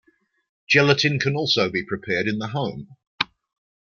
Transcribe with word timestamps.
Gelatin 0.67 1.19
also 1.35 1.65
can 1.65 1.71
be 1.73 1.85
prepared 1.85 2.27
in 2.27 2.39
the 2.39 2.47
home. 2.47 2.97